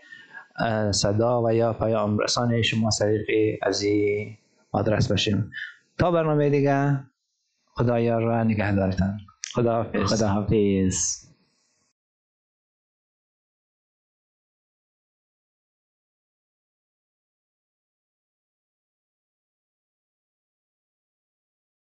[0.91, 2.89] صدا و یا پیام رسانه شما
[3.61, 4.38] از این
[4.72, 5.51] آدرس باشیم.
[5.99, 7.03] تا برنامه دیگه.
[7.67, 9.17] خدایا را نگهدارتان.
[9.53, 11.26] خدا خدا حافظ